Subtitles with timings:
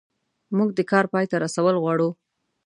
[0.57, 2.09] موږ د کار پای ته رسول غواړو.